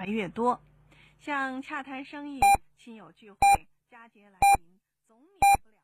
[0.00, 0.58] 来越多，
[1.18, 2.40] 像洽谈生意、
[2.78, 3.36] 亲友聚会、
[3.90, 5.76] 佳节来临，总免不了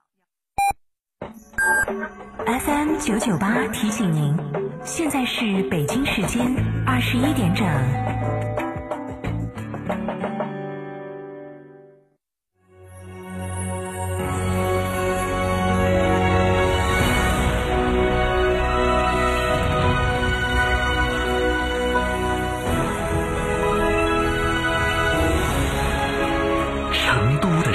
[2.47, 2.59] 要。
[2.59, 4.35] FM 九九八提醒您，
[4.83, 6.47] 现在是北京时间
[6.87, 8.16] 二十一点整。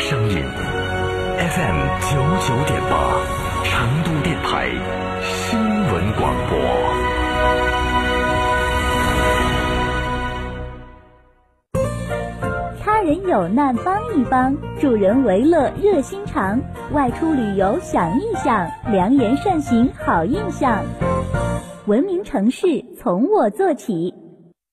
[0.02, 0.36] 声音
[1.38, 1.78] ，FM
[2.10, 3.22] 九九点八，
[3.64, 4.72] 成都电台
[5.22, 6.58] 新闻广播。
[12.84, 16.60] 他人有难帮一帮，助人为乐热心肠。
[16.94, 20.84] 外出旅游想一想，良言善行好印象。
[21.86, 24.16] 文明城市从我做起。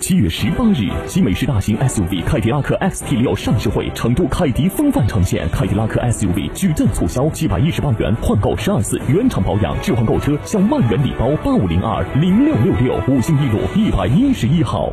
[0.00, 14.92] 七月十八日，新美式大型 SUV 凯迪拉克 XT6 上市会，成都凯迪风范呈现凯迪拉克 SUV 矩阵促销，七百一十八元换购十二次原厂保养置换购车享万元礼包八五零二零六六六五星一路一百一十一号。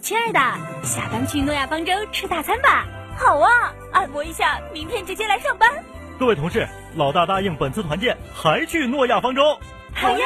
[0.00, 0.38] 亲爱的，
[0.84, 2.86] 下班去诺亚方舟吃大餐吧。
[3.16, 3.50] 好啊，
[3.92, 5.68] 按摩一下，明天直接来上班。
[6.20, 9.42] 各位同事，老大答应本次团建还去诺亚方舟。
[9.92, 10.24] 好耶！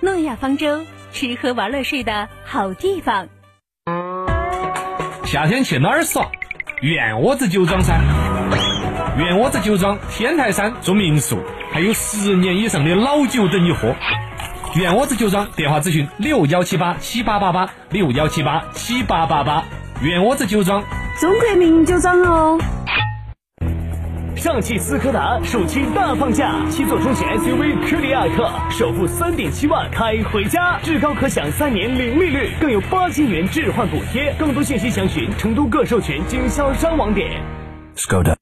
[0.00, 0.80] 诺亚方舟，
[1.12, 3.28] 吃喝玩乐睡的好地方。
[5.24, 6.26] 夏天去哪儿耍？
[6.80, 8.00] 圆窝子酒庄噻。
[9.16, 11.38] 圆窝子酒庄天台山住民宿，
[11.70, 13.94] 还有十年以上的老酒等你喝。
[14.74, 19.64] 圆窝子酒庄电话咨询六幺七八七八八八六幺七八七八八八。
[20.00, 20.82] 圆窝子酒庄，
[21.20, 22.58] 中国名酒庄哦。
[24.42, 34.34] 上汽斯柯达暑期大放价，七座中型 SUV 科迪亚克首付三点七万开回家，至高可享三年零利率，更有八千元置换补贴。
[34.40, 37.40] 更多信息详询成都各授权经销商网点。
[37.94, 38.41] Scoda。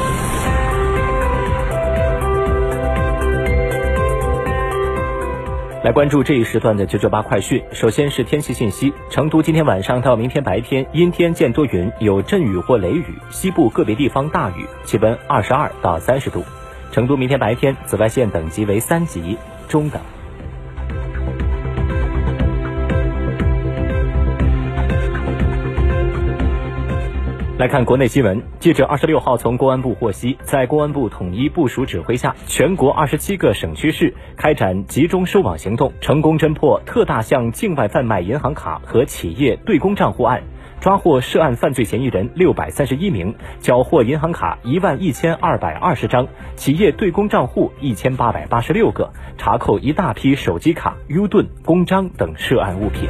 [5.83, 7.63] 来关注这一时段的九九八快讯。
[7.71, 16.43] 首先是天气信息：成都今天晚上到明天白天阴天见多云，有阵雨或雷雨，西部个别地方大雨，气温二十二到三十度。
[16.91, 19.99] 成都明天白天紫外线等级为三级，中等。
[27.61, 40.41] 来看国内新闻，记者二十六号从公安部获悉，在公安部统一部署指挥下，全国二十七个省区市开展集中收网行动，成功侦破特大项境外贩卖银行卡和企业对公账户案，
[40.79, 53.07] 抓获涉案犯罪嫌疑人六百三十一名，缴获银行卡一万一千二百二十张，企业对公账户一千八百八十六个，查扣一大批手机卡、U 盾、公章等涉案物品。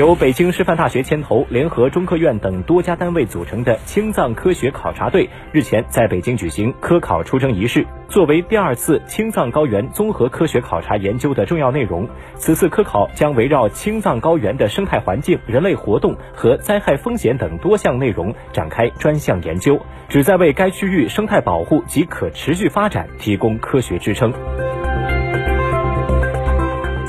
[0.00, 7.86] 由北京师范大学牵头，联合中科院等多家单位组成的青藏科学考察队日前在北京举行科考出征仪式。
[8.08, 19.78] 作为第二次青藏高原综合科学考察研究的重要内容，此次科考将围绕青藏高原的生态环境、人类活动和灾害风险等多项内容展开专项研究，
[20.08, 24.32] 旨在为该区域生态保护及可持续发展提供科学支撑。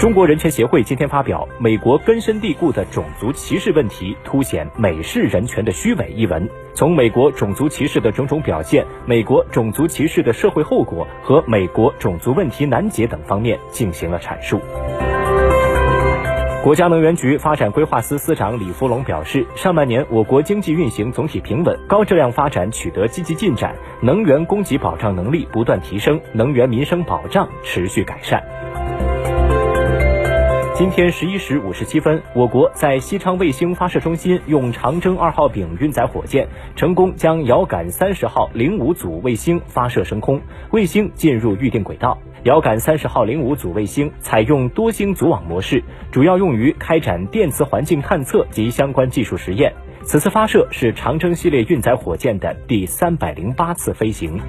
[0.01, 14.59] 中国人权协会今天发表《美国根深蒂固的种族歧视问题凸显美式人权的虚伪》一文，从美国种族歧视的种种表现、美国种族歧视的社会后果和美国种族问题难解等方面进行了阐述。
[16.64, 28.43] 国家能源局发展规划司司长李福龙表示，上半年我国经济运行总体平稳，高质量发展取得积极进展，能源供给保障能力不断提升，能源民生保障持续改善。
[30.73, 36.47] 今天十一时五十七分，我国在西昌卫星发射中心用长征二号丙运载火箭
[36.78, 40.41] 成功将遥感三十号零五组卫星发射升空，
[40.72, 42.18] 卫星进入预定轨道。
[42.44, 49.74] 遥感三十号零五组卫星采用多星组网模式，主要用于开展电磁环境探测及相关技术实验。
[50.03, 54.40] 此次发射是长征系列运载火箭的第三百零八次飞行。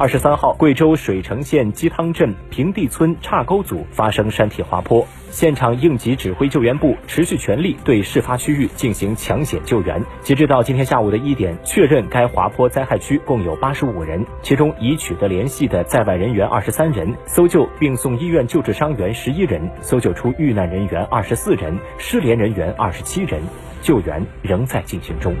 [0.00, 10.00] 二十三号，贵州水城县鸡汤镇平地村岔沟组发生山体滑坡，现场应急指挥救援部持续全力对事发区域进行抢险救援。
[10.22, 23.42] 截止到今天下午的一点，确认该滑坡灾害区共有八十五人，其中已取得联系的在外人员二十三人，搜救并送医院救治伤员十一人，搜救出遇难人员二十四人，失联人员二十七人，
[23.82, 25.34] 救援仍在进行中。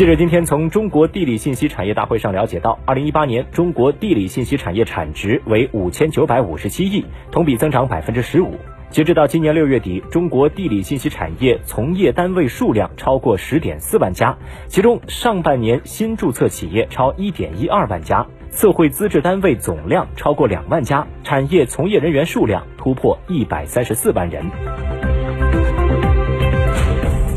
[0.00, 8.54] 记者今天从中国地理信息产业大会上了解到，二零一八年中国地理信息产业产值为五千九百五十七亿，同比增长百分之十五。
[8.88, 14.38] 截止到今年六月底，中国地理信息产业从业单位数量超过十点四万家，
[14.68, 24.42] 其中上半年新注册企业超一点一二万家，测绘资质单位总量超过两万家，产业从业人员数量突破一百三十四万人。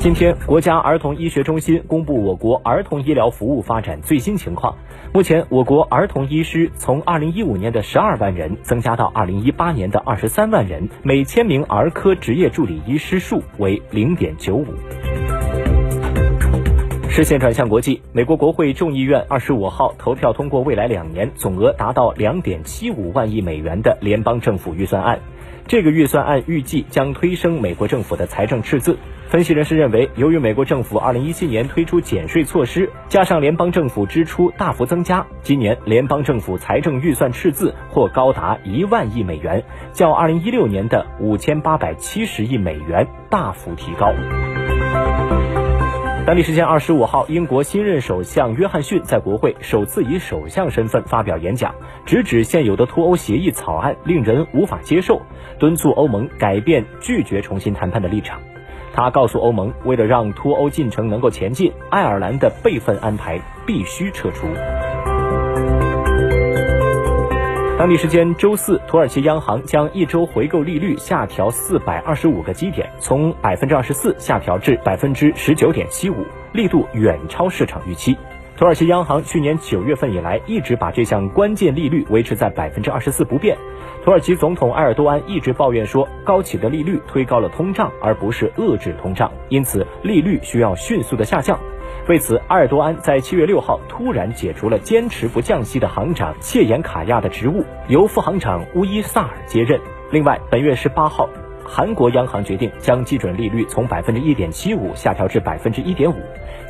[0.04, 4.76] 今天，国家儿童医学中心公布我国儿童医疗服务发展最新情况。
[5.14, 14.66] 目前，我国儿童医师从2015年的12万人增加到2018年的23万人，每千名儿科执业助理医师数为0.95。
[17.08, 25.22] 视线转向国际，美国国会众议院25号投票通过未来两年总额达到2.75万亿美元的联邦政府预算案。
[25.66, 28.98] 这个预算案预计将推升美国政府的财政赤字。
[29.34, 44.14] 分析人士认为，由于美国政府2017年推出减税措施，加上联邦政府支出大幅增加，今年联邦政府财政预算赤字或高达一万亿美元，较2016年的5870亿美元大幅提高。
[46.28, 51.74] 当地时间二十五号，英国新任首相约翰逊在国会首次以首相身份发表演讲，
[52.06, 55.24] 直指现有的脱欧协议草案令人无法接受，
[55.58, 58.40] 敦促欧盟改变拒绝重新谈判的立场。
[58.94, 64.46] 他告诉欧盟，为了让脱欧进程能够前进，爱尔兰的备份安排必须撤出。
[67.76, 78.16] 当地时间周四，土耳其央行将一周回购利率下调四百二十五个基点，从百分之二十四下调至百分之十九点七五，力度远超市场预期。
[78.56, 83.58] 土耳其央行去年九月份以来一直把这项关键利率维持在百分之二十四不变。
[84.04, 91.60] 土耳其总统埃尔多安一直抱怨说，高企的利率推高了通胀，而不是遏制通胀，因此利率需要迅速的下降。
[92.08, 99.80] 为此，埃尔多安在七月六号突然解除了坚持不降息的行长谢延卡亚的职务，由副行长乌伊萨尔接任。
[100.12, 101.28] 另外，本月十八号。
[101.66, 106.16] 韩国央行决定将基准利率从百分之一点七五下调至百分之一点五。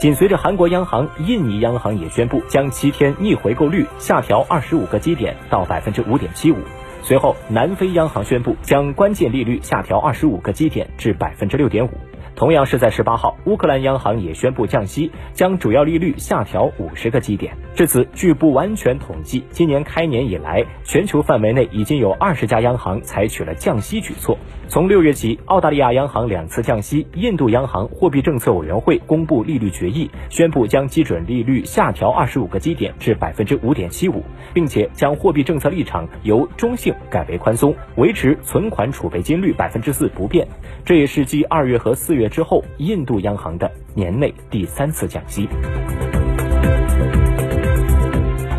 [0.03, 6.57] 紧随着韩国央行，印尼央行也宣布将七天逆回购率下调二十五个基点到百分之五点七五。
[7.03, 11.91] 随后，南非央行宣布将关键利率下调二十五个基点至百分之六点五。
[12.35, 17.55] 同样是在十八号，乌克兰央行也宣布降息，将主要利率下调五十个基点。
[17.73, 24.37] 至此，据不完全统计，今年开年以来，全球范围内已经有二十家央行采取了降息举措。
[24.73, 40.47] 从六月起，澳大利亚央行两次降息，印度央行货币政策委员会公布利率决议，宣布将基准利率下调二十五个基点至百分之五点七五，并且将货币政策立场由中性改为宽松，维持存款储备金率百分之四不变。
[40.83, 42.27] 这也是继二月和四月。
[42.27, 45.47] 之后，印度央行的年内第三次降息。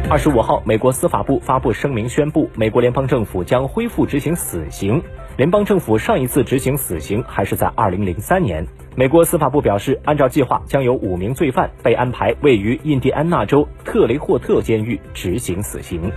[0.08, 5.02] 二十五号，美国司法部发布声明宣布，美国联邦政府将恢复执行死刑。
[5.36, 8.64] 联邦政府上一次执行死刑还是在2003年。
[8.94, 16.12] 美国司法部表示，按照计划，将有五名罪犯被安排位于印第安纳州特雷霍特监狱执行死刑。